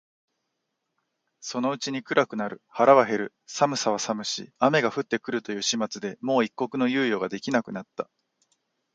[1.41, 8.09] そのうちに暗くなる、腹は減る、寒さは寒し、雨が降って来るという始末でもう一刻の猶予が出来なくなった